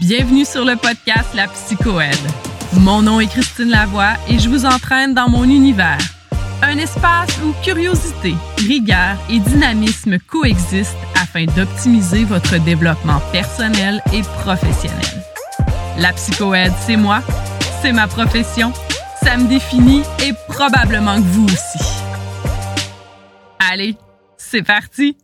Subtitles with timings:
[0.00, 2.14] Bienvenue sur le podcast La Psychoède.
[2.74, 5.98] Mon nom est Christine Lavoie et je vous entraîne dans mon univers.
[6.62, 15.24] Un espace où curiosité, rigueur et dynamisme coexistent afin d'optimiser votre développement personnel et professionnel.
[15.98, 17.22] La psychoède, c'est moi,
[17.80, 18.74] c'est ma profession,
[19.22, 21.84] ça me définit et probablement que vous aussi.
[23.58, 23.96] Allez,
[24.36, 25.16] c'est parti!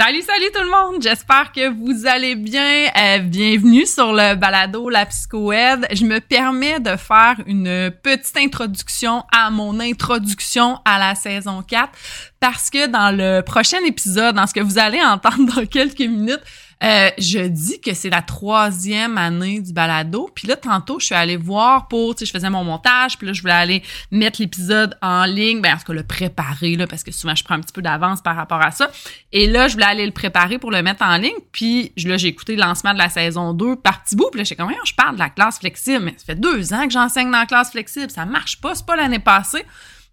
[0.00, 1.02] Salut, salut tout le monde!
[1.02, 2.86] J'espère que vous allez bien.
[2.96, 5.88] Euh, bienvenue sur le balado La Psychoède.
[5.90, 11.90] Je me permets de faire une petite introduction à mon introduction à la saison 4
[12.38, 16.44] parce que dans le prochain épisode, dans ce que vous allez entendre dans quelques minutes,
[16.84, 20.30] euh, je dis que c'est la troisième année du balado.
[20.34, 23.26] Puis là, tantôt, je suis allée voir pour, tu sais, je faisais mon montage, puis
[23.26, 23.82] là, je voulais aller
[24.12, 27.42] mettre l'épisode en ligne, ben, en tout cas, le préparer, là, parce que souvent, je
[27.42, 28.90] prends un petit peu d'avance par rapport à ça.
[29.32, 31.32] Et là, je voulais aller le préparer pour le mettre en ligne.
[31.50, 34.28] Puis là, j'ai écouté le lancement de la saison 2 par bout.
[34.30, 36.04] Puis là, j'ai comme, je parle de la classe flexible.
[36.04, 38.10] Mais ça fait deux ans que j'enseigne dans la classe flexible.
[38.10, 38.74] Ça marche pas.
[38.74, 39.64] C'est pas l'année passée.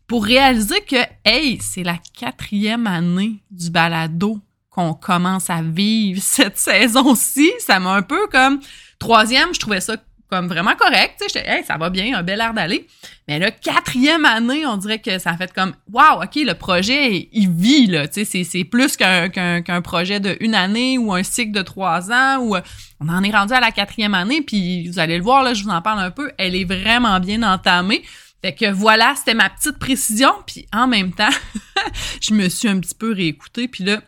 [0.07, 4.39] Pour réaliser que, hey, c'est la quatrième année du balado
[4.75, 7.51] qu'on commence à vivre cette saison-ci.
[7.59, 8.59] Ça m'a un peu comme
[8.99, 9.95] troisième, je trouvais ça
[10.29, 11.21] comme vraiment correct.
[11.21, 12.87] Tu sais, hey, ça va bien, un bel air d'aller.
[13.27, 17.49] Mais là, quatrième année, on dirait que ça fait comme Wow, OK, le projet, il
[17.49, 18.07] vit, là.
[18.07, 22.39] Tu sais, c'est plus qu'un projet de une année ou un cycle de trois ans
[22.39, 22.55] ou
[22.99, 25.63] on en est rendu à la quatrième année, puis vous allez le voir, là, je
[25.63, 28.03] vous en parle un peu, elle est vraiment bien entamée.
[28.43, 31.29] Fait que voilà, c'était ma petite précision, puis en même temps,
[32.21, 34.01] je me suis un petit peu réécoutée, puis là,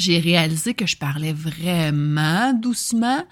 [0.00, 3.22] j'ai réalisé que je parlais vraiment doucement,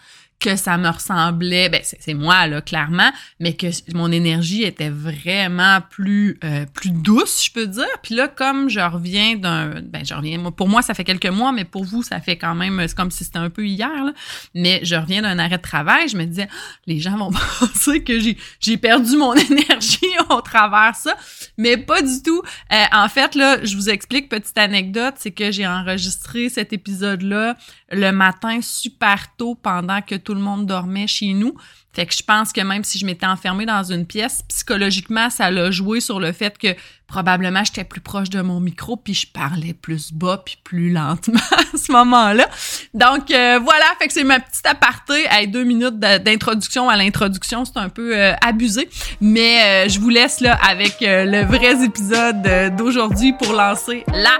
[0.41, 5.81] que ça me ressemblait, ben c'est moi là clairement, mais que mon énergie était vraiment
[5.91, 7.87] plus euh, plus douce, je peux dire.
[8.03, 11.51] Puis là, comme je reviens d'un, ben je reviens, pour moi ça fait quelques mois,
[11.51, 14.05] mais pour vous ça fait quand même, c'est comme si c'était un peu hier.
[14.05, 14.13] Là.
[14.55, 18.05] Mais je reviens d'un arrêt de travail, je me disais, ah, les gens vont penser
[18.05, 21.17] que j'ai j'ai perdu mon énergie au travers ça,
[21.57, 22.43] mais pas du tout.
[22.73, 27.23] Euh, en fait là, je vous explique petite anecdote, c'est que j'ai enregistré cet épisode
[27.23, 27.57] là
[27.91, 31.55] le matin super tôt pendant que tout le monde dormait chez nous.
[31.95, 35.51] Fait que je pense que même si je m'étais enfermée dans une pièce, psychologiquement, ça
[35.51, 36.69] l'a joué sur le fait que
[37.09, 41.41] probablement j'étais plus proche de mon micro puis je parlais plus bas puis plus lentement
[41.51, 42.47] à ce moment-là.
[42.95, 45.25] Donc euh, voilà, fait que c'est ma petite aparté.
[45.31, 48.89] Hey, deux minutes d'introduction à l'introduction, c'est un peu euh, abusé,
[49.21, 54.39] mais euh, je vous laisse là avec le vrai épisode d'aujourd'hui pour lancer la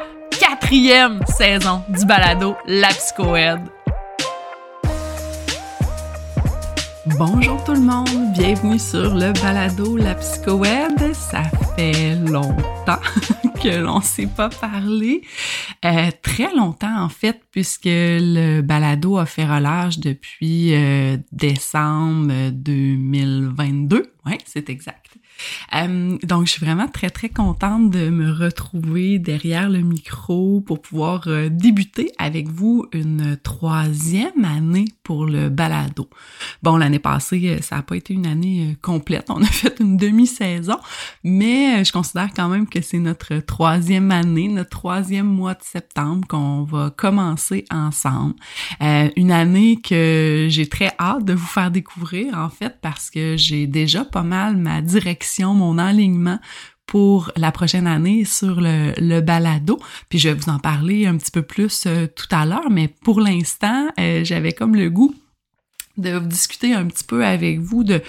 [0.69, 3.63] quatrième saison du balado La Psychoède.
[7.19, 11.15] Bonjour tout le monde, bienvenue sur le balado La Psychoède.
[11.15, 13.01] Ça fait longtemps
[13.63, 15.23] que l'on ne s'est pas parlé,
[15.87, 24.13] euh, très longtemps en fait, puisque le balado a fait relâche depuis euh, décembre 2022.
[24.27, 25.08] Oui, c'est exact.
[25.75, 30.81] Euh, donc, je suis vraiment très, très contente de me retrouver derrière le micro pour
[30.81, 36.09] pouvoir euh, débuter avec vous une troisième année pour le balado.
[36.63, 39.27] Bon, l'année passée, euh, ça n'a pas été une année complète.
[39.29, 40.79] On a fait une demi-saison,
[41.25, 46.27] mais je considère quand même que c'est notre troisième année, notre troisième mois de septembre
[46.29, 48.35] qu'on va commencer ensemble.
[48.81, 53.67] une année que j'ai très hâte de vous faire découvrir, en fait, parce que j'ai
[53.67, 56.39] déjà pas mal ma direction mon alignement
[56.87, 59.79] pour la prochaine année sur le, balado.
[60.09, 62.89] Puis je vais vous en parler un petit peu plus euh, tout à l'heure, mais
[62.89, 65.15] pour l'instant, euh, j'avais comme le goût
[65.99, 68.03] de discuter un petit peu avec vous de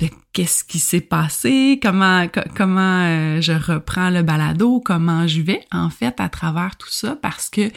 [0.00, 5.60] de qu'est-ce qui s'est passé, comment comment euh, je reprends le balado, comment je vais
[5.72, 7.70] en fait à travers tout ça parce que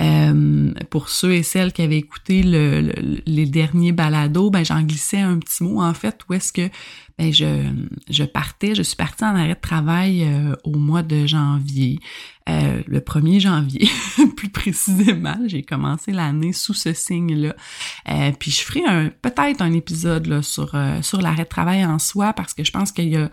[0.00, 2.92] euh, pour ceux et celles qui avaient écouté le,
[3.26, 6.68] les derniers balados, ben j'en glissais un petit mot en fait où est-ce que
[7.16, 7.62] ben je,
[8.10, 12.00] je partais, je suis partie en arrêt de travail euh, au mois de janvier,
[12.48, 13.88] le 1er janvier
[14.36, 15.38] plus précisément.
[15.46, 17.54] J'ai commencé l'année sous ce signe-là.
[18.10, 22.00] Euh, puis je ferai un peut-être un épisode là, sur, sur l'arrêt de travail en
[22.04, 23.30] soi parce que je pense qu'il y a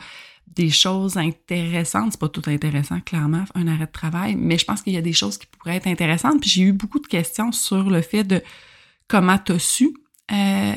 [0.47, 2.12] des choses intéressantes.
[2.12, 5.01] C'est pas tout intéressant, clairement, un arrêt de travail, mais je pense qu'il y a
[5.01, 6.41] des choses qui pourraient être intéressantes.
[6.41, 8.41] Puis j'ai eu beaucoup de questions sur le fait de
[9.07, 9.94] comment t'as su
[10.31, 10.73] euh,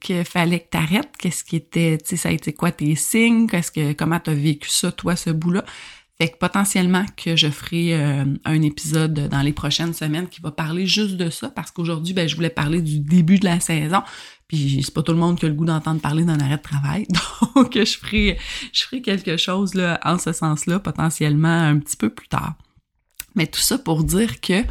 [0.00, 3.46] qu'il fallait que t'arrêtes, qu'est-ce qui était, tu sais, ça a été quoi tes signes,
[3.46, 5.64] qu'est-ce que, comment t'as vécu ça, toi, ce bout-là.
[6.18, 10.50] Fait que potentiellement que je ferai euh, un épisode dans les prochaines semaines qui va
[10.50, 14.02] parler juste de ça, parce qu'aujourd'hui, ben, je voulais parler du début de la saison.
[14.48, 16.62] Puis c'est pas tout le monde qui a le goût d'entendre parler d'un arrêt de
[16.62, 17.06] travail.
[17.54, 18.38] Donc je ferai,
[18.72, 22.54] je ferai quelque chose là, en ce sens-là, potentiellement un petit peu plus tard.
[23.34, 24.64] Mais tout ça pour dire que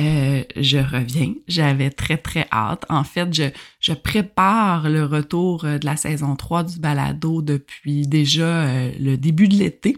[0.00, 1.34] euh, je reviens.
[1.48, 2.84] J'avais très, très hâte.
[2.88, 3.44] En fait, je,
[3.80, 9.16] je prépare le retour euh, de la saison 3 du balado depuis déjà euh, le
[9.16, 9.96] début de l'été.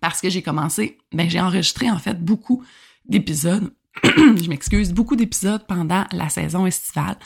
[0.00, 2.64] Parce que j'ai commencé, ben, j'ai enregistré en fait beaucoup
[3.08, 3.72] d'épisodes.
[4.04, 7.16] je m'excuse, beaucoup d'épisodes pendant la saison estivale.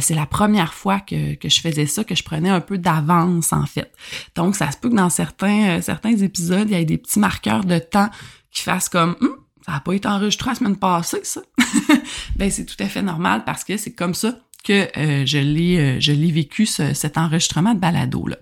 [0.00, 3.52] c'est la première fois que, que, je faisais ça, que je prenais un peu d'avance
[3.52, 3.92] en fait.
[4.34, 7.64] Donc ça se peut que dans certains, certains épisodes, il y ait des petits marqueurs
[7.64, 8.10] de temps
[8.50, 11.42] qui fassent comme hum, ça n'a pas été enregistré la semaine passée, ça?
[12.36, 15.98] ben, c'est tout à fait normal parce que c'est comme ça que euh, je l'ai
[15.98, 18.36] euh, vécu cet enregistrement de balado là.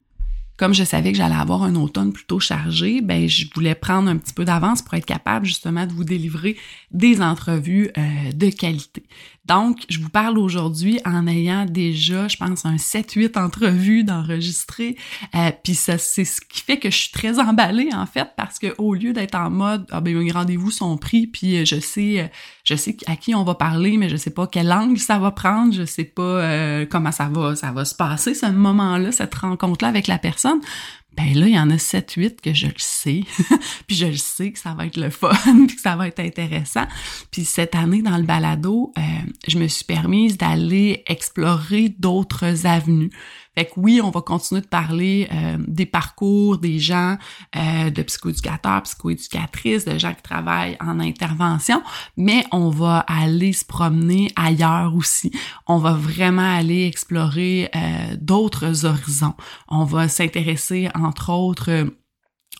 [0.58, 4.16] Comme je savais que j'allais avoir un automne plutôt chargé, ben je voulais prendre un
[4.16, 6.56] petit peu d'avance pour être capable justement de vous délivrer
[6.90, 9.04] des entrevues euh, de qualité.
[9.48, 14.96] Donc, je vous parle aujourd'hui en ayant déjà, je pense, un 7-8 entrevues d'enregistrer.
[15.34, 18.58] Euh, Puis ça, c'est ce qui fait que je suis très emballée, en fait, parce
[18.58, 21.80] que au lieu d'être en mode Ah ben mes rendez-vous sont pris, puis euh, je
[21.80, 22.26] sais, euh,
[22.64, 25.30] je sais à qui on va parler, mais je sais pas quel angle ça va
[25.30, 29.34] prendre, je sais pas euh, comment ça va, ça va se passer, ce moment-là, cette
[29.34, 30.60] rencontre-là avec la personne
[31.18, 33.24] ben là, il y en a 7-8 que je le sais.
[33.88, 35.32] puis je le sais que ça va être le fun,
[35.66, 36.86] puis que ça va être intéressant.
[37.32, 39.00] Puis cette année, dans le balado, euh,
[39.48, 43.10] je me suis permise d'aller explorer d'autres avenues.
[43.58, 47.16] Fait que oui, on va continuer de parler euh, des parcours des gens,
[47.56, 51.82] euh, de psychoéducateurs, psychoéducatrices, de gens qui travaillent en intervention,
[52.16, 55.32] mais on va aller se promener ailleurs aussi.
[55.66, 59.34] On va vraiment aller explorer euh, d'autres horizons.
[59.66, 61.88] On va s'intéresser, entre autres,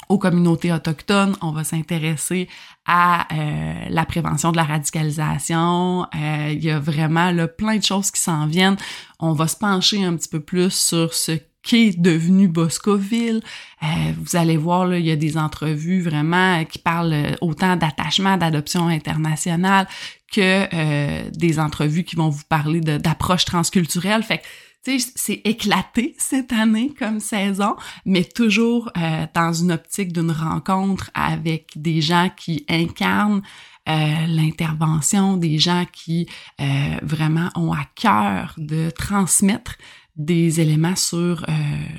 [0.09, 2.49] aux communautés autochtones, on va s'intéresser
[2.87, 6.07] à euh, la prévention de la radicalisation.
[6.15, 8.77] Euh, il y a vraiment là, plein de choses qui s'en viennent.
[9.21, 11.33] On va se pencher un petit peu plus sur ce
[11.63, 13.43] qu'est devenu Boscoville.
[13.83, 18.39] Euh, vous allez voir, là, il y a des entrevues vraiment qui parlent autant d'attachement,
[18.39, 19.87] d'adoption internationale
[20.33, 24.23] que des entrevues qui vont vous parler d'approche transculturelle.
[24.23, 24.45] Fait que
[24.83, 31.71] c'est éclaté cette année comme saison, mais toujours euh, dans une optique d'une rencontre avec
[31.77, 33.43] des gens qui incarnent
[33.89, 36.29] euh, l'intervention, des gens qui
[36.61, 36.65] euh,
[37.03, 39.77] vraiment ont à cœur de transmettre
[40.17, 41.47] des éléments sur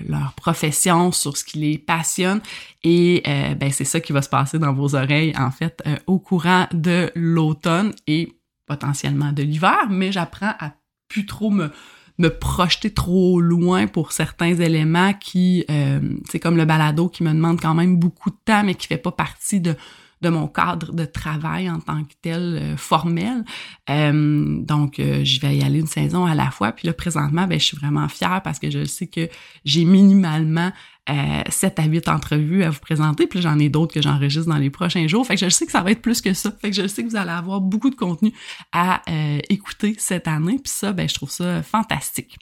[0.06, 2.42] leur profession, sur ce qui les passionne.
[2.84, 6.68] Et ben, c'est ça qui va se passer dans vos oreilles, en fait, au courant
[6.74, 8.34] de l'automne et
[8.66, 10.74] potentiellement de l'hiver, mais j'apprends à
[11.08, 11.72] plus trop me
[12.20, 16.00] me projeter trop loin pour certains éléments qui, euh,
[16.30, 18.98] c'est comme le balado qui me demande quand même beaucoup de temps, mais qui fait
[18.98, 19.76] pas partie de
[20.22, 23.44] de mon cadre de travail en tant que tel euh, formel.
[23.90, 26.72] Euh, donc, euh, je vais y aller une saison à la fois.
[26.72, 29.30] Puis là, présentement, ben, je suis vraiment fière parce que je sais que
[29.64, 30.72] j'ai minimalement
[31.10, 34.58] euh, 7 à 8 entrevues à vous présenter, puis j'en ai d'autres que j'enregistre dans
[34.58, 35.26] les prochains jours.
[35.26, 36.52] Fait que je sais que ça va être plus que ça.
[36.62, 38.34] Fait que je sais que vous allez avoir beaucoup de contenu
[38.72, 42.38] à euh, écouter cette année, puis ça, ben, je trouve ça fantastique.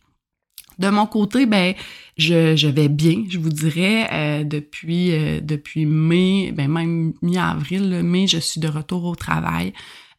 [0.79, 1.73] De mon côté, ben
[2.17, 4.07] je, vais bien, je vous dirais.
[4.11, 9.73] Euh, depuis euh, depuis mai, ben même mi-avril, mai, je suis de retour au travail.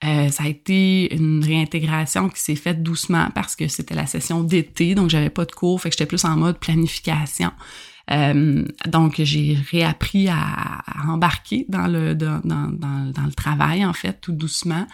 [0.04, 4.44] Euh, ça a été une réintégration qui s'est faite doucement parce que c'était la session
[4.44, 7.50] d'été, donc j'avais pas de cours, fait que j'étais plus en mode planification.
[8.10, 14.86] Euh, donc, j'ai réappris à, embarquer dans le, dans, le travail, en fait, tout doucement.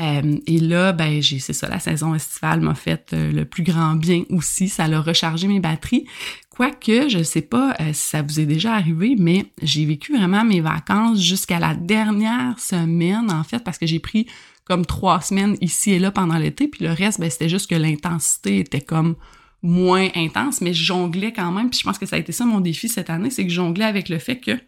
[0.00, 3.64] Euh, et là, ben, j'ai, c'est ça, la saison estivale m'a fait euh, le plus
[3.64, 4.68] grand bien aussi.
[4.68, 6.06] Ça a rechargé mes batteries.
[6.50, 10.60] Quoique, je sais pas si ça vous est déjà arrivé, mais j'ai vécu vraiment mes
[10.60, 14.26] vacances jusqu'à la dernière semaine, en fait, parce que j'ai pris
[14.64, 17.76] comme trois semaines ici et là pendant l'été, puis le reste, ben, c'était juste que
[17.76, 19.14] l'intensité était comme
[19.62, 21.70] moins intense, mais je jonglais quand même.
[21.70, 23.56] Puis je pense que ça a été ça mon défi cette année, c'est que je
[23.56, 24.58] jonglais avec le fait que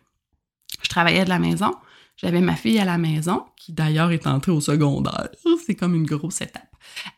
[0.83, 1.73] je travaillais de la maison.
[2.17, 5.29] J'avais ma fille à la maison, qui d'ailleurs est entrée au secondaire.
[5.67, 6.69] C'est comme une grosse étape.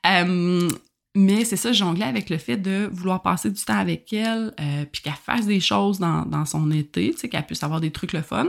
[0.07, 0.69] Euh,
[1.15, 4.55] mais c'est ça, je jonglais avec le fait de vouloir passer du temps avec elle,
[4.59, 7.81] euh, puis qu'elle fasse des choses dans, dans son été, tu sais, qu'elle puisse avoir
[7.81, 8.47] des trucs le fun.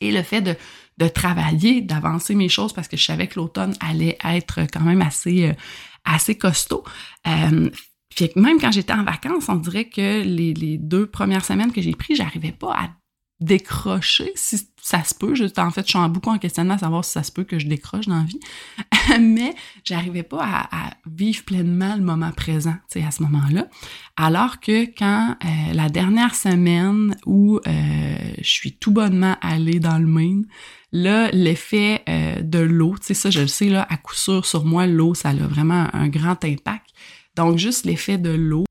[0.00, 0.56] Et le fait de,
[0.98, 5.02] de travailler, d'avancer mes choses, parce que je savais que l'automne allait être quand même
[5.02, 5.52] assez, euh,
[6.04, 6.82] assez costaud.
[8.36, 12.14] Même quand j'étais en vacances, on dirait que les, deux premières semaines que j'ai pris,
[12.14, 12.90] j'arrivais pas à
[13.40, 15.34] décrocher si ça se peut.
[15.56, 17.66] en fait, je suis beaucoup en questionnement à savoir si ça se peut que je
[17.66, 18.40] décroche dans la vie.
[19.20, 23.66] Mais j'arrivais pas à, vivre pleinement le moment présent, tu sais, à ce moment-là.
[24.16, 29.98] Alors que quand euh, la dernière semaine où euh, je suis tout bonnement allée dans
[29.98, 30.46] le Maine,
[30.92, 34.44] là, l'effet euh, de l'eau, tu sais, ça, je le sais, là, à coup sûr,
[34.44, 36.90] sur moi, l'eau, ça a vraiment un grand impact.
[37.36, 38.64] Donc, juste l'effet de l'eau,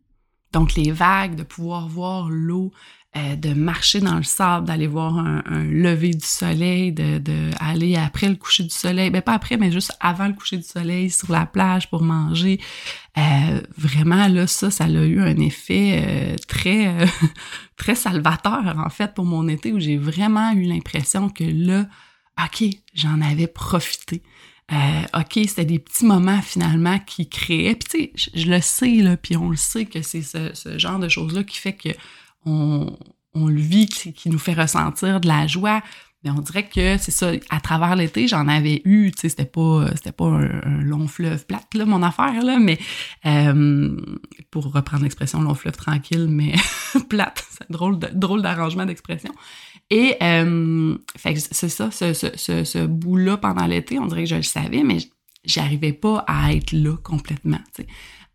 [0.52, 2.72] donc les vagues, de pouvoir voir l'eau
[3.18, 7.50] euh, de marcher dans le sable, d'aller voir un, lever du soleil, de,
[7.98, 11.10] après le coucher du soleil, ben pas après, mais juste avant le coucher du soleil
[11.10, 12.60] sur la plage pour manger.
[13.18, 16.96] Euh, vraiment là, ça, ça a eu un effet euh, très
[17.78, 21.88] très salvateur en fait pour mon été où j'ai vraiment eu l'impression que là,
[22.38, 24.22] ok, j'en avais profité.
[24.72, 27.76] Euh, OK, c'était des petits moments finalement qui créaient.
[27.76, 31.00] Puis tu sais, je, le sais, là, puis on le sait que c'est ce, genre
[31.00, 31.90] de choses-là qui fait que
[33.34, 35.82] on le vit, qui, nous fait ressentir de la joie.
[36.24, 39.46] Mais on dirait que c'est ça, à travers l'été, j'en avais eu, tu sais, c'était
[39.46, 39.86] pas
[40.18, 42.78] pas un, long fleuve plate, là, mon affaire, là, mais
[43.26, 43.96] euh,
[44.52, 46.54] pour reprendre l'expression long fleuve tranquille, mais
[47.10, 49.32] plate, c'est drôle, drôle d'arrangement d'expression.
[49.90, 54.84] Et euh, c'est ça, ce, ce bout-là pendant l'été, on dirait que je le savais,
[54.84, 54.98] mais
[55.46, 57.60] j'arrivais pas à être là complètement.
[57.76, 57.88] Tu sais.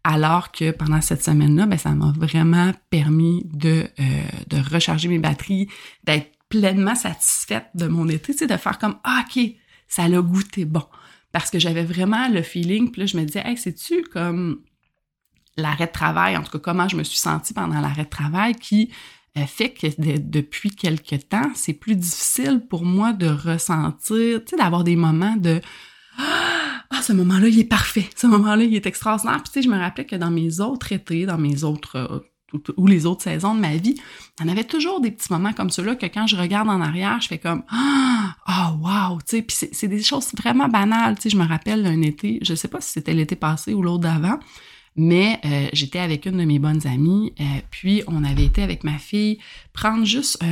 [0.07, 5.19] Alors que pendant cette semaine-là, ben, ça m'a vraiment permis de, euh, de recharger mes
[5.19, 5.69] batteries,
[6.05, 9.43] d'être pleinement satisfaite de mon été, tu sais, de faire comme ah, OK,
[9.89, 10.85] ça l'a goûté bon.
[11.33, 14.61] Parce que j'avais vraiment le feeling, puis là, je me disais, hey, c'est-tu comme
[15.57, 18.55] l'arrêt de travail, en tout cas, comment je me suis sentie pendant l'arrêt de travail
[18.55, 18.93] qui
[19.37, 24.57] euh, fait que depuis quelque temps, c'est plus difficile pour moi de ressentir, tu sais,
[24.57, 25.61] d'avoir des moments de
[26.19, 28.09] ah, ce moment-là, il est parfait.
[28.15, 29.43] Ce moment-là, il est extraordinaire.
[29.43, 32.21] Puis, tu sais, je me rappelais que dans mes autres étés, dans mes autres, euh,
[32.77, 33.95] ou les autres saisons de ma vie,
[34.41, 37.29] on avait toujours des petits moments comme ceux-là que quand je regarde en arrière, je
[37.29, 41.17] fais comme, ah, oh, wow, tu sais, c'est des choses vraiment banales.
[41.17, 43.83] Tu sais, je me rappelle d'un été, je sais pas si c'était l'été passé ou
[43.83, 44.39] l'autre d'avant,
[44.97, 48.85] mais euh, j'étais avec une de mes bonnes amies, euh, puis on avait été avec
[48.85, 49.39] ma fille
[49.73, 50.43] prendre juste,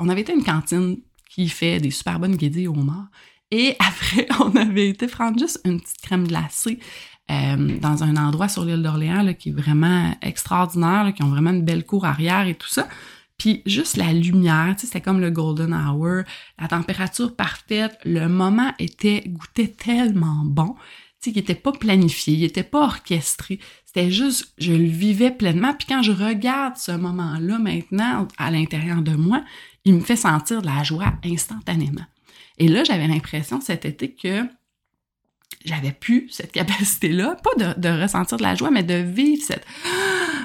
[0.00, 0.98] on avait été une cantine
[1.30, 3.06] qui fait des super bonnes guédilles au mort.
[3.50, 6.78] Et après, on avait été prendre juste une petite crème glacée
[7.30, 11.64] euh, dans un endroit sur l'île d'Orléans qui est vraiment extraordinaire, qui ont vraiment une
[11.64, 12.88] belle cour arrière et tout ça.
[13.38, 16.22] Puis juste la lumière, tu sais, c'était comme le golden hour,
[16.58, 20.74] la température parfaite, le moment était goûtait tellement bon,
[21.20, 25.30] tu sais, qu'il était pas planifié, il était pas orchestré, c'était juste, je le vivais
[25.30, 25.74] pleinement.
[25.74, 29.44] Puis quand je regarde ce moment-là maintenant à l'intérieur de moi,
[29.84, 32.04] il me fait sentir de la joie instantanément.
[32.58, 34.42] Et là, j'avais l'impression cet été que
[35.66, 39.66] j'avais plus cette capacité-là, pas de, ressentir de la joie, mais de vivre cette,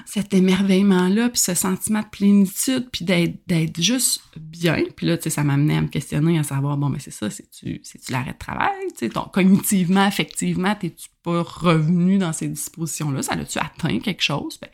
[0.06, 4.84] cet émerveillement-là, puis ce sentiment de plénitude, puis d'être juste bien.
[4.96, 7.30] Puis là, tu sais, ça m'amenait à me questionner, à savoir, bon, mais c'est ça,
[7.30, 8.88] c'est-tu l'arrêt de travail?
[8.98, 13.22] Tu sais, cognitivement, effectivement, t'es-tu pas revenu dans ces dispositions-là?
[13.22, 14.58] Ça l'a-tu atteint quelque chose?
[14.60, 14.70] Ben,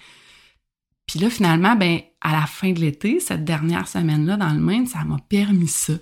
[1.07, 4.87] puis là, finalement, ben, à la fin de l'été, cette dernière semaine-là dans le Maine,
[4.87, 5.93] ça m'a permis ça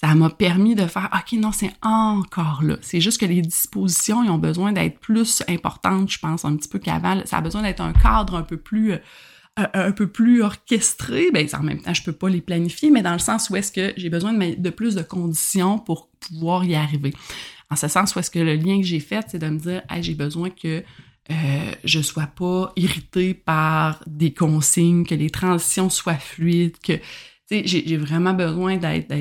[0.00, 2.76] ça m'a permis de faire OK, non, c'est encore là.
[2.82, 6.68] C'est juste que les dispositions, ils ont besoin d'être plus importantes, je pense, un petit
[6.68, 7.20] peu qu'avant.
[7.24, 11.48] Ça a besoin d'être un cadre un peu plus euh, un peu plus orchestré, ben
[11.52, 13.92] en même temps je peux pas les planifier, mais dans le sens où est-ce que
[13.96, 17.12] j'ai besoin de, de, plus de conditions pour pouvoir y arriver.
[17.68, 19.82] En ce sens où est-ce que le lien que j'ai fait, c'est de me dire,
[19.90, 20.84] hey, j'ai besoin que
[21.30, 27.00] euh, je sois pas irritée par des consignes, que les transitions soient fluides, que
[27.50, 29.12] j'ai vraiment besoin d'être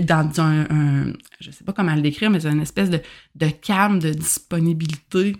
[0.00, 3.98] dans un, un, je sais pas comment le décrire, mais c'est une espèce de, calme,
[3.98, 5.36] de disponibilité,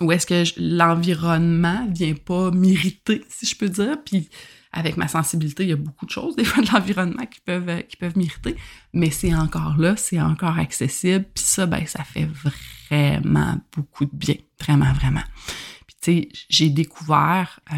[0.00, 4.28] où est-ce que l'environnement vient pas m'irriter, si je peux dire, puis
[4.72, 7.82] avec ma sensibilité, il y a beaucoup de choses, des fois, de l'environnement qui peuvent,
[7.88, 8.56] qui peuvent m'irriter,
[8.94, 12.28] mais c'est encore là, c'est encore accessible, puis ça, ben, ça fait
[12.90, 15.24] vraiment beaucoup de bien, vraiment, vraiment.
[15.86, 17.76] Puis tu sais, j'ai découvert euh,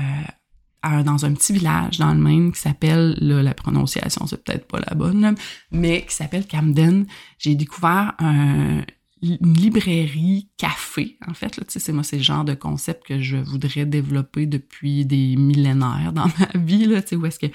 [0.82, 4.94] dans un petit village dans le Maine qui s'appelle, la prononciation c'est peut-être pas la
[4.94, 5.34] bonne,
[5.70, 7.06] mais qui s'appelle Camden.
[7.38, 8.82] J'ai découvert un,
[9.22, 11.16] une librairie café.
[11.26, 15.06] En fait, là, c'est moi, c'est le genre de concept que je voudrais développer depuis
[15.06, 17.46] des millénaires dans ma vie, là, où est-ce que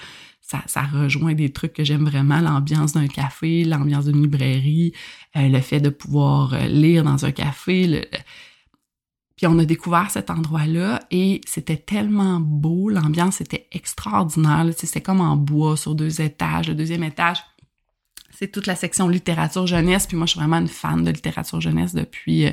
[0.41, 4.93] ça, ça rejoint des trucs que j'aime vraiment, l'ambiance d'un café, l'ambiance d'une librairie,
[5.35, 8.01] euh, le fait de pouvoir euh, lire dans un café, le,
[9.37, 14.65] puis on a découvert cet endroit-là et c'était tellement beau, l'ambiance était extraordinaire.
[14.75, 16.67] C'était comme en bois sur deux étages.
[16.67, 17.37] Le deuxième étage,
[18.31, 20.07] c'est toute la section littérature jeunesse.
[20.07, 22.51] Puis moi, je suis vraiment une fan de littérature jeunesse depuis, euh,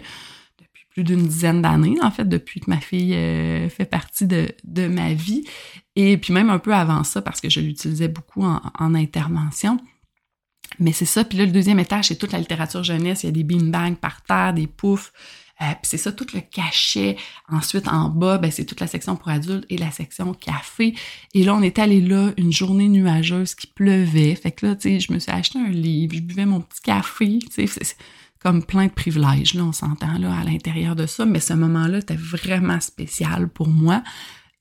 [0.90, 5.14] plus d'une dizaine d'années, en fait, depuis que ma fille euh, fait partie de, ma
[5.14, 5.44] vie.
[5.96, 9.78] Et puis même un peu avant ça, parce que je l'utilisais beaucoup en, en intervention.
[10.78, 11.24] Mais c'est ça.
[11.24, 13.22] Puis là, le deuxième étage, c'est toute la littérature jeunesse.
[13.22, 15.12] Il y a des beanbags par terre, des poufs.
[15.64, 17.16] Euh, c'est ça, tout le cachet.
[17.48, 20.94] Ensuite, en bas, ben, c'est toute la section pour adultes et la section café.
[21.32, 24.34] Et là, on est allé là, une journée nuageuse qui pleuvait.
[24.34, 27.38] Fait que là, tu je me suis acheté un livre, je buvais mon petit café,
[27.52, 27.66] tu
[28.44, 31.24] comme plein de privilèges, là, on s'entend là à l'intérieur de ça.
[31.24, 34.02] Mais ce moment-là était vraiment spécial pour moi.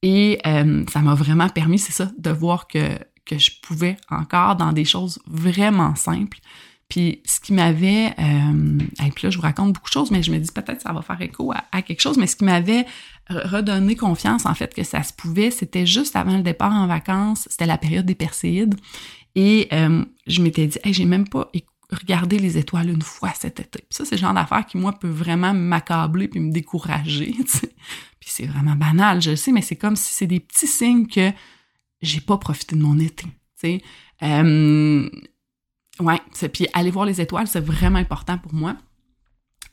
[0.01, 4.55] Et euh, ça m'a vraiment permis, c'est ça, de voir que, que je pouvais encore
[4.55, 6.39] dans des choses vraiment simples.
[6.93, 10.21] Puis ce qui m'avait, euh, et puis là je vous raconte beaucoup de choses, mais
[10.21, 12.85] je me dis peut-être ça va faire écho à, quelque chose, mais ce qui m'avait
[13.29, 17.47] redonné confiance en fait que ça se pouvait, c'était juste avant le départ en vacances,
[17.49, 18.75] c'était la période des Perséides,
[19.33, 21.49] et euh, je m'étais dit, hey, j'ai même pas
[21.89, 23.85] regardé les étoiles une fois cet été.
[23.89, 27.35] ça, c'est le genre d'affaire qui, moi, peut vraiment m'accabler puis me décourager.
[28.19, 31.07] Puis c'est vraiment banal, je le sais, mais c'est comme si c'est des petits signes
[31.07, 31.31] que
[32.03, 33.25] j'ai pas profité de mon été.
[34.21, 35.09] Euh,
[35.99, 36.19] ouais,
[36.51, 38.75] puis aller voir les étoiles, c'est vraiment important pour moi.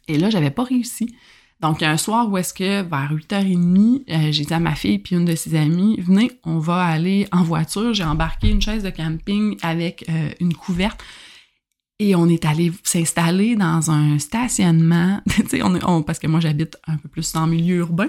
[0.09, 1.15] Et là, j'avais pas réussi.
[1.61, 5.15] Donc, un soir où est-ce que vers 8h30, euh, j'ai dit à ma fille puis
[5.15, 7.93] une de ses amies, venez, on va aller en voiture.
[7.93, 11.01] J'ai embarqué une chaise de camping avec euh, une couverte
[11.99, 16.79] et on est allé s'installer dans un stationnement, tu sais, on, parce que moi j'habite
[16.87, 18.09] un peu plus en milieu urbain.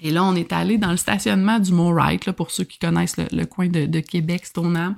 [0.00, 3.44] Et là, on est allé dans le stationnement du Mont-Wright, pour ceux qui connaissent le,
[3.46, 4.96] coin de, de Québec, Stoneham.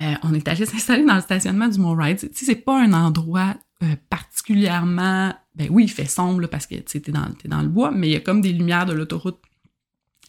[0.00, 2.20] Euh, on est allé s'installer dans le stationnement du Mont-Wright.
[2.20, 5.34] Tu sais, c'est pas un endroit euh, particulièrement...
[5.54, 8.12] Ben oui, il fait sombre parce que tu es dans, dans le bois, mais il
[8.12, 9.40] y a comme des lumières de l'autoroute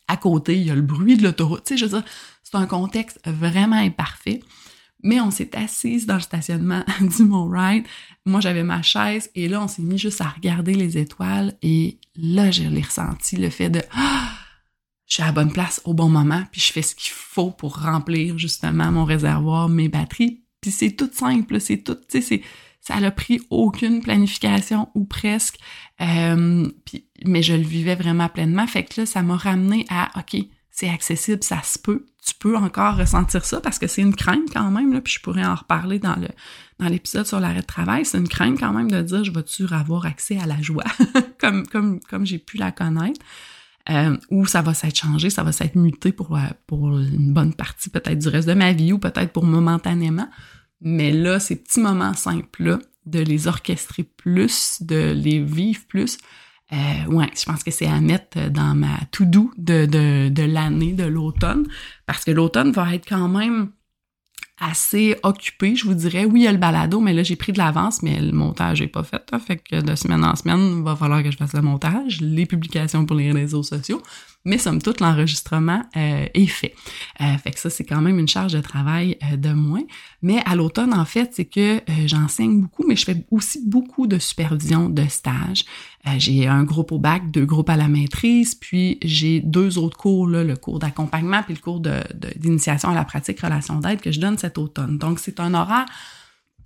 [0.10, 1.64] à côté, il y a le bruit de l'autoroute.
[1.66, 2.04] Tu sais, je veux
[2.44, 4.42] c'est un contexte vraiment imparfait.
[5.02, 7.86] Mais on s'est assise dans le stationnement du Mont Ride.
[8.26, 12.00] Moi, j'avais ma chaise et là, on s'est mis juste à regarder les étoiles et
[12.16, 14.30] là, je l'ai ressenti, le fait de ah,
[15.10, 17.50] je suis à la bonne place au bon moment, puis je fais ce qu'il faut
[17.50, 20.44] pour remplir justement mon réservoir, mes batteries.
[20.62, 22.42] Puis c'est tout simple, c'est tout, tu sais,
[22.80, 25.58] ça n'a pris aucune planification ou presque.
[26.02, 28.68] Euh, puis, mais je le vivais vraiment pleinement.
[28.68, 32.06] Fait que là, ça m'a ramené à OK, c'est accessible, ça se peut.
[32.26, 35.20] Tu peux encore ressentir ça parce que c'est une crainte quand même, là, puis je
[35.22, 36.28] pourrais en reparler dans le
[36.80, 38.06] dans l'épisode sur l'arrêt de travail.
[38.06, 40.86] C'est une crainte quand même de dire je vais-tu avoir accès à la joie?
[41.40, 43.20] Comme, comme, comme j'ai pu la connaître.
[43.90, 47.54] Euh, ou ça va s'être changé, ça va s'être muté pour, euh, pour une bonne
[47.54, 50.30] partie peut-être du reste de ma vie ou peut-être pour momentanément.
[50.82, 56.18] Mais là, ces petits moments simples-là, de les orchestrer plus, de les vivre plus,
[56.72, 60.94] euh, ouais, je pense que c'est à mettre dans ma to-do de, de, de l'année,
[60.94, 61.66] de l'automne,
[62.06, 63.72] parce que l'automne va être quand même
[64.60, 66.26] assez occupé, je vous dirais.
[66.26, 68.82] Oui, il y a le balado, mais là, j'ai pris de l'avance, mais le montage
[68.82, 69.24] n'est pas fait.
[69.32, 72.22] Hein, fait que de semaine en semaine, il va falloir que je fasse le montage,
[72.22, 74.02] les publications pour les réseaux sociaux.
[74.46, 76.74] Mais somme toute, l'enregistrement euh, est fait.
[77.20, 79.84] Euh, fait que ça, c'est quand même une charge de travail euh, de moins.
[80.22, 84.18] Mais à l'automne, en fait, c'est que j'enseigne beaucoup, mais je fais aussi beaucoup de
[84.18, 85.66] supervision de stage.
[86.18, 90.28] j'ai un groupe au bac, deux groupes à la maîtrise, puis j'ai deux autres cours,
[90.28, 91.82] là, le cours d'accompagnement puis le cours
[92.36, 94.98] d'initiation à la pratique relation d'aide que je donne cet automne.
[94.98, 95.86] Donc, c'est un horaire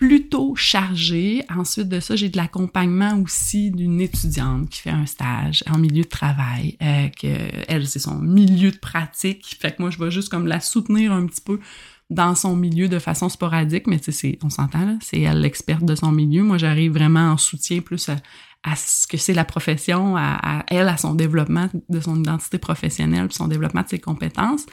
[0.08, 1.46] plutôt chargé.
[1.50, 6.04] Ensuite de ça, j'ai de l'accompagnement aussi d'une étudiante qui fait un stage en milieu
[6.04, 7.28] de travail, euh, que
[7.70, 9.58] elle c'est son milieu de pratique.
[9.62, 11.62] Fait que moi je vais juste comme la soutenir un petit peu
[12.10, 15.86] dans son milieu de façon sporadique, mais tu sais, on s'entend là, c'est elle l'experte
[15.86, 16.44] de son milieu.
[16.44, 20.98] Moi, j'arrive vraiment en soutien plus à, ce que c'est la profession, à, elle, à
[20.98, 24.66] son développement de son identité professionnelle, puis son développement de ses compétences.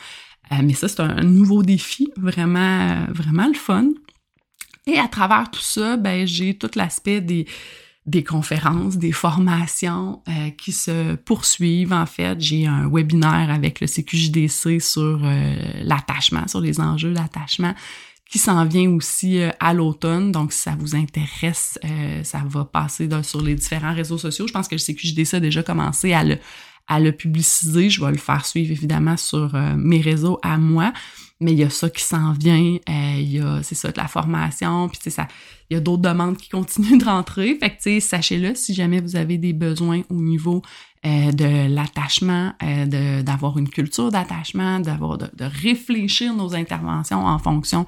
[0.51, 3.91] Euh, mais ça, c'est un nouveau défi, vraiment, vraiment le fun.
[4.91, 7.47] Et à travers tout ça, ben, j'ai tout l'aspect des,
[8.07, 11.93] des conférences, des formations euh, qui se poursuivent.
[11.93, 17.75] En fait, j'ai un webinaire avec le CQJDC sur euh, l'attachement, sur les enjeux d'attachement
[18.29, 20.33] qui s'en vient aussi euh, à l'automne.
[20.33, 21.79] Donc, si ça vous intéresse,
[22.25, 24.49] ça va passer sur les différents réseaux sociaux.
[24.49, 26.39] Je pense que le CQJDC a déjà commencé à le,
[26.91, 27.89] à le publiciser.
[27.89, 30.93] Je vais le faire suivre évidemment sur mes réseaux à moi
[31.41, 33.97] mais il y a ça qui s'en vient, euh, il y a, c'est ça, de
[33.97, 35.27] la formation, puis tu ça,
[35.71, 37.57] il y a d'autres demandes qui continuent de rentrer.
[37.59, 40.63] Fait que, tu sais, sachez-le, si jamais vous avez des besoins au niveau
[41.07, 47.87] euh, de l'attachement, euh, d'avoir une culture d'attachement, d'avoir de, réfléchir nos interventions en fonction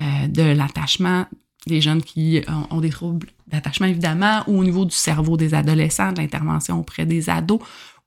[0.00, 1.26] euh, de l'attachement
[1.66, 5.52] des jeunes qui ont, ont des troubles d'attachement, évidemment, ou au niveau du cerveau des
[5.52, 7.60] adolescents, de l'intervention auprès des ados,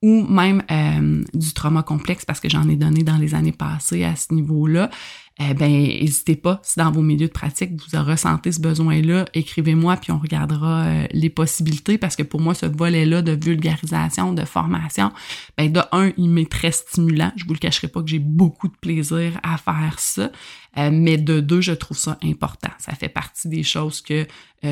[0.04, 4.04] ou même euh, du trauma complexe parce que j'en ai donné dans les années passées
[4.04, 4.92] à ce niveau-là,
[5.40, 9.98] eh ben n'hésitez pas, si dans vos milieux de pratique vous ressentez ce besoin-là, écrivez-moi
[9.98, 14.46] puis on regardera euh, les possibilités parce que pour moi ce volet-là de vulgarisation, de
[14.46, 15.12] formation,
[15.58, 17.32] ben de un, il m'est très stimulant.
[17.36, 20.32] Je vous le cacherai pas que j'ai beaucoup de plaisir à faire ça,
[20.78, 22.72] euh, mais de deux, je trouve ça important.
[22.78, 24.28] Ça fait partie des choses que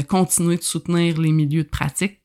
[0.07, 2.19] continuer de soutenir les milieux de pratique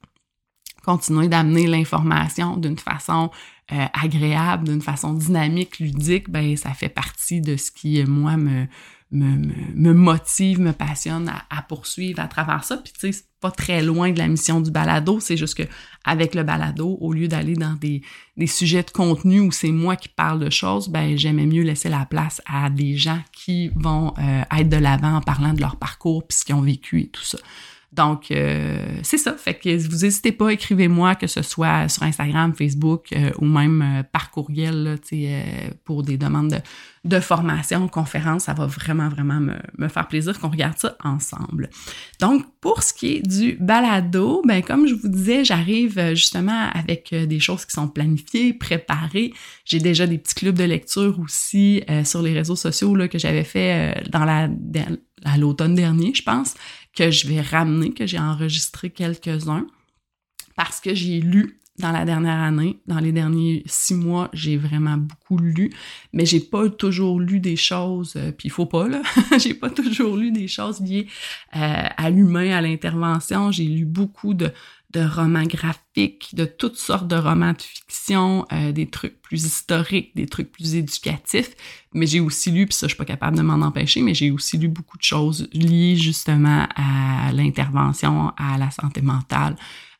[0.85, 3.31] continuer d'amener l'information d'une façon
[3.73, 8.67] euh, agréable, d'une façon dynamique, ludique, ben ça fait partie de ce qui moi me
[9.11, 9.37] me,
[9.75, 12.77] me, motive, me passionne à, poursuivre à travers ça.
[12.77, 15.63] Puis tu sais, c'est pas très loin de la mission du balado, c'est juste que
[16.05, 18.03] avec le balado, au lieu d'aller dans des,
[18.37, 21.89] des sujets de contenu où c'est moi qui parle de choses, ben j'aimais mieux laisser
[21.89, 25.77] la place à des gens qui vont euh, être de l'avant en parlant de leur
[25.77, 27.39] parcours puis ce qu'ils ont vécu et tout ça.
[27.93, 29.33] Donc, euh, c'est ça.
[29.35, 33.83] Fait que vous n'hésitez pas, écrivez-moi, que ce soit sur Instagram, Facebook euh, ou même
[33.83, 34.95] euh, par courriel là,
[35.85, 36.59] pour des demandes de,
[37.17, 38.45] de, formation, conférence.
[38.45, 41.69] Ça va vraiment, vraiment me, me faire plaisir qu'on regarde ça ensemble.
[42.21, 47.13] Donc, pour ce qui est du balado, ben comme je vous disais, j'arrive justement avec
[47.13, 49.33] des choses qui sont planifiées, préparées.
[49.65, 53.45] J'ai déjà des petits clubs de lecture aussi sur les réseaux sociaux là, que j'avais
[53.45, 54.49] fait dans la
[55.25, 56.55] à l'automne dernier, je pense
[56.95, 59.67] que je vais ramener, que j'ai enregistré quelques-uns,
[60.57, 64.97] parce que j'ai lu dans la dernière année, dans les derniers six mois, j'ai vraiment
[64.97, 65.73] beaucoup lu,
[66.13, 69.03] mais j'ai pas toujours lu des choses, euh, puis il faut pas là,
[69.39, 71.09] j'ai pas toujours lu des choses liées
[71.57, 73.51] euh, à l'humain, à l'intervention.
[73.51, 74.53] J'ai lu beaucoup de
[74.95, 80.27] romans graphiques, de toutes sortes de romans de fiction, euh, des trucs plus historiques, des
[80.27, 81.51] trucs plus éducatifs.
[81.95, 84.31] Mais j'ai aussi lu, puis ça je suis pas capable de m'en empêcher, mais j'ai
[84.31, 89.57] aussi lu beaucoup de choses liées justement à l'intervention, à la santé mentale,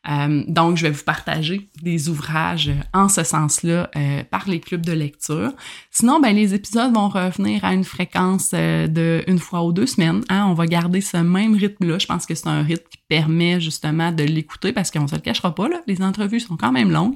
[0.09, 4.83] euh, donc, je vais vous partager des ouvrages en ce sens-là euh, par les clubs
[4.83, 5.51] de lecture.
[5.91, 9.85] Sinon, ben, les épisodes vont revenir à une fréquence euh, de une fois ou deux
[9.85, 10.23] semaines.
[10.29, 10.47] Hein.
[10.47, 11.99] On va garder ce même rythme-là.
[11.99, 15.21] Je pense que c'est un rythme qui permet justement de l'écouter parce qu'on se le
[15.21, 17.15] cachera pas, là, les entrevues sont quand même longues.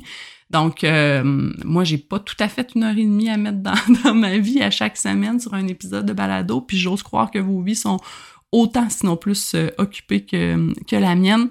[0.51, 1.23] Donc, euh,
[1.63, 4.61] moi, j'ai pas tout à fait une heure et demie à mettre dans, ma vie
[4.61, 7.99] à chaque semaine sur un épisode de balado, puis j'ose croire que vos vies sont
[8.51, 11.49] autant, sinon plus, occupées que, que la mienne.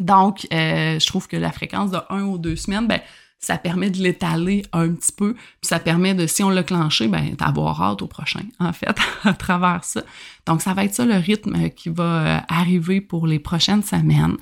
[0.00, 3.00] Donc, euh, je trouve que la fréquence de un ou deux semaines, ben,
[3.38, 7.08] ça permet de l'étaler un petit peu, puis ça permet de, si on l'a clenché,
[7.08, 10.02] ben, d'avoir hâte au prochain, en fait, à travers ça.
[10.46, 14.36] Donc, ça va être ça le rythme qui va euh, arriver pour les prochaines semaines.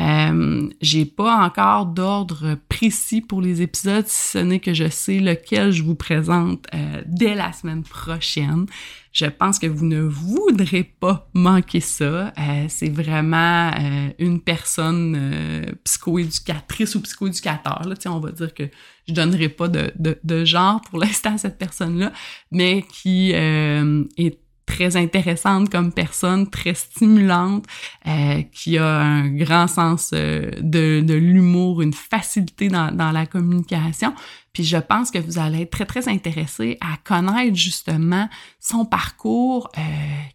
[0.00, 5.18] Euh, j'ai pas encore d'ordre précis pour les épisodes, si ce n'est que je sais
[5.20, 8.66] lequel je vous présente euh, dès la semaine prochaine.
[9.12, 12.32] Je pense que vous ne voudrez pas manquer ça.
[12.38, 17.82] Euh, c'est vraiment euh, une personne psychoéducatrice ou psychoéducateur.
[17.86, 18.64] Là, on va dire que
[19.06, 22.12] je donnerai pas de, de, de genre pour l'instant à cette personne-là,
[22.50, 24.41] mais qui est
[24.72, 27.66] très intéressante comme personne, très stimulante,
[28.06, 34.14] euh, qui a un grand sens euh, de, l'humour, une facilité dans, la communication.
[34.52, 38.28] Puis je pense que vous allez être très, très intéressé à connaître justement
[38.60, 39.80] son parcours, euh,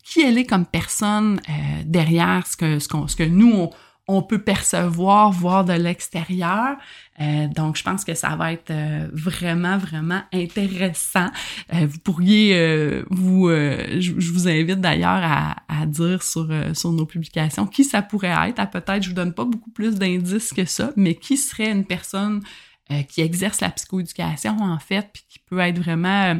[0.03, 1.39] qui elle est comme personne
[1.85, 3.69] derrière ce que, ce, ce que nous, on,
[4.07, 6.77] on peut percevoir, voir de l'extérieur.
[7.19, 11.27] Euh, donc, je pense que ça va être euh, vraiment, vraiment intéressant.
[11.73, 17.67] Euh, vous pourriez, vous, je, vous invite d'ailleurs à, à, dire sur, sur nos publications
[17.67, 18.59] qui ça pourrait être.
[18.59, 21.85] À peut-être, je vous donne pas beaucoup plus d'indices que ça, mais qui serait une
[21.85, 22.41] personne
[23.09, 26.39] qui exerce la psychoéducation en fait, puis qui peut être vraiment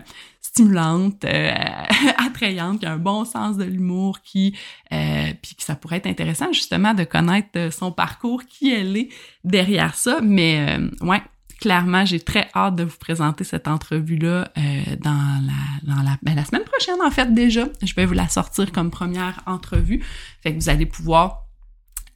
[0.58, 1.52] stimulante, euh,
[2.18, 4.56] attrayante, qui a un bon sens de l'humour, qui
[4.92, 8.98] euh, puis que ça pourrait être intéressant justement de connaître euh, son parcours, qui elle
[8.98, 9.10] est
[9.44, 10.20] derrière ça.
[10.22, 11.22] Mais euh, ouais,
[11.60, 14.52] clairement, j'ai très hâte de vous présenter cette entrevue-là
[15.00, 17.66] dans la dans la, ben, la semaine prochaine en fait déjà.
[17.84, 20.04] Je vais vous la sortir comme première entrevue,
[20.42, 21.47] fait que vous allez pouvoir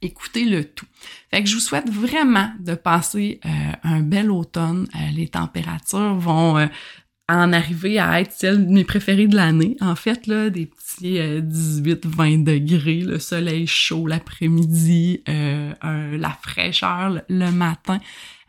[0.02, 0.86] écouter le tout.
[1.30, 3.40] Fait que je vous souhaite vraiment de passer
[3.82, 4.86] un bel automne.
[5.14, 6.68] les températures vont
[7.28, 9.76] en arriver à être celle de mes préférées de l'année.
[9.80, 17.22] En fait, là, des petits 18-20 euh, degrés, le soleil chaud l'après-midi, euh, la fraîcheur
[17.28, 18.00] le matin.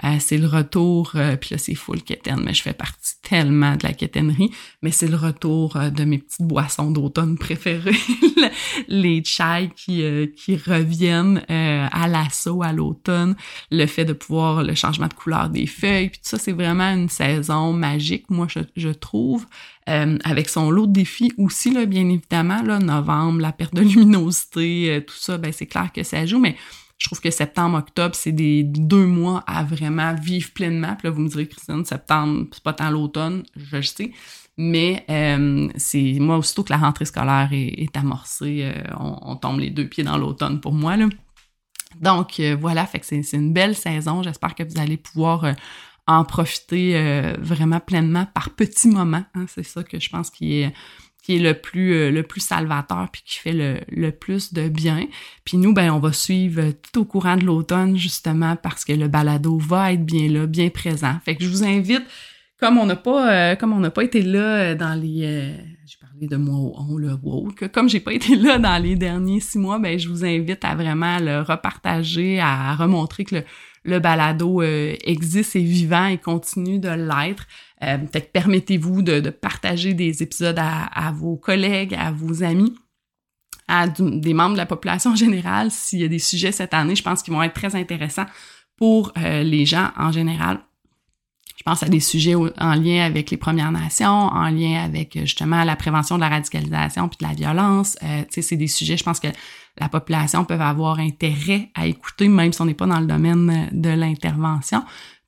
[0.04, 3.76] Euh, c'est le retour, euh, puis là c'est full quétaine, mais je fais partie tellement
[3.76, 4.52] de la quétainerie,
[4.82, 7.96] mais c'est le retour euh, de mes petites boissons d'automne préférées,
[8.88, 10.04] les chais qui,
[10.36, 13.36] qui reviennent à l'assaut à l'automne,
[13.72, 16.90] le fait de pouvoir, le changement de couleur des feuilles, puis tout ça c'est vraiment
[16.90, 19.46] une saison magique, moi je, je trouve.
[19.86, 25.04] avec son lot de défis aussi, là, bien évidemment, là, novembre, la perte de luminosité,
[25.08, 26.56] tout ça, ben c'est clair que ça joue, mais
[27.04, 30.96] je trouve que septembre, octobre, c'est des deux mois à vraiment vivre pleinement.
[30.96, 34.12] Puis là, vous me direz, Christine, septembre, c'est pas tant l'automne, je le sais.
[34.56, 39.70] Mais euh, c'est moi, aussitôt que la rentrée scolaire est, amorcée, euh, on, tombe les
[39.70, 40.96] deux pieds dans l'automne pour moi.
[40.96, 41.10] Là.
[42.00, 44.24] Donc euh, voilà, fait que c'est une belle saison.
[44.24, 45.56] J'espère que vous allez pouvoir
[46.08, 49.26] en profiter vraiment pleinement par petits moments.
[49.36, 49.46] Hein.
[49.50, 50.74] C'est ça que je pense qui est
[51.24, 54.68] qui est le plus euh, le plus salvateur puis qui fait le, le plus de
[54.68, 55.08] bien.
[55.46, 59.08] Puis nous ben on va suivre tout au courant de l'automne justement parce que le
[59.08, 61.16] balado va être bien là, bien présent.
[61.26, 62.04] Fait que je vous invite
[62.60, 65.56] comme on n'a pas euh, comme on n'a pas été là euh, dans les
[65.86, 68.82] j'ai parler de moi au on, le wow, que comme j'ai pas été là dans
[68.82, 73.36] les derniers six mois, ben je vous invite à vraiment le repartager, à remontrer que
[73.36, 73.44] le,
[73.84, 77.46] le balado euh, existe, et vivant et continue de l'être.
[77.84, 82.74] Euh, peut-être permettez-vous de, partager des épisodes à, vos collègues, à vos amis,
[83.68, 85.72] à des membres de la population générale.
[85.72, 88.26] S'il y a des sujets cette année, je pense qu'ils vont être très intéressants
[88.78, 90.60] pour euh, les gens en général.
[91.58, 95.64] Je pense à des sujets en lien avec les Premières Nations, en lien avec justement
[95.64, 97.98] la prévention de la radicalisation puis de la violence.
[98.04, 99.30] Euh, c'est des sujets, je pense que
[99.80, 103.70] la population peut avoir intérêt à écouter, même si on n'est pas dans le domaine
[103.72, 104.84] de l'intervention.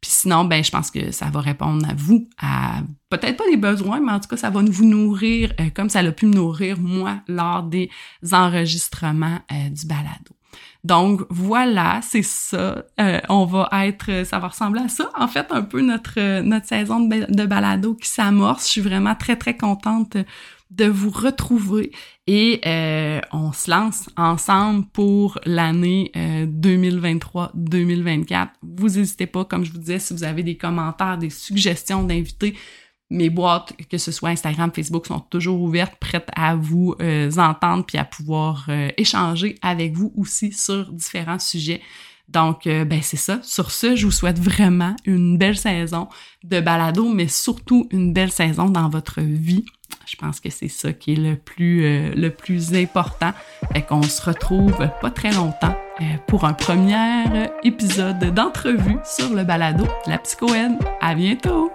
[0.06, 3.58] Puis sinon, ben, je pense que ça va répondre à vous, à peut-être pas des
[3.58, 6.36] besoins, mais en tout cas, ça va vous nourrir euh, comme ça l'a pu me
[6.36, 7.90] nourrir, moi, lors des
[8.32, 10.36] enregistrements euh, du balado.
[10.84, 12.84] Donc voilà, c'est ça.
[13.00, 15.10] Euh, on va être, ça va ressembler à ça.
[15.18, 18.68] En fait, un peu notre notre saison de balado qui s'amorce.
[18.68, 20.18] Je suis vraiment très très contente
[20.76, 21.92] de vous retrouver
[22.28, 28.34] et euh, on se lance ensemble pour l'année 2023-2024.
[28.34, 32.04] Euh, vous n'hésitez pas, comme je vous disais, si vous avez des commentaires, des suggestions
[32.04, 32.56] d'invités,
[33.10, 37.86] mes boîtes, que ce soit Instagram, Facebook, sont toujours ouvertes, prêtes à vous euh, entendre
[37.86, 41.82] puis à pouvoir échanger avec vous aussi sur différents sujets.
[42.28, 43.40] Donc, ben c'est ça.
[43.44, 46.08] Sur ce, je vous souhaite vraiment une belle saison
[46.44, 49.64] de balado, mais surtout une belle saison dans votre vie.
[50.06, 53.34] Je pense que c'est ça qui est le plus, euh, le plus important.
[53.74, 59.44] et qu'on se retrouve pas très longtemps euh, pour un premier épisode d'entrevue sur le
[59.44, 60.78] balado La Psychoène.
[61.02, 61.72] À bientôt!